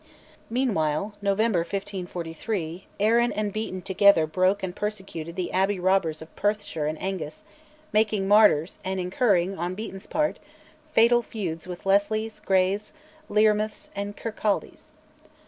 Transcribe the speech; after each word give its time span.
Meanwhile 0.49 1.13
(November 1.21 1.59
1543) 1.59 2.87
Arran 2.99 3.31
and 3.33 3.53
Beaton 3.53 3.83
together 3.83 4.25
broke 4.25 4.63
and 4.63 4.75
persecuted 4.75 5.35
the 5.35 5.51
abbey 5.51 5.79
robbers 5.79 6.23
of 6.23 6.35
Perthshire 6.35 6.87
and 6.87 6.99
Angus, 6.99 7.43
making 7.93 8.27
"martyrs" 8.27 8.79
and 8.83 8.99
incurring, 8.99 9.59
on 9.59 9.75
Beaton's 9.75 10.07
part, 10.07 10.39
fatal 10.91 11.21
feuds 11.21 11.67
with 11.67 11.85
Leslies, 11.85 12.39
Greys, 12.43 12.93
Learmonths, 13.29 13.91
and 13.95 14.17
Kirkcaldys. 14.17 14.89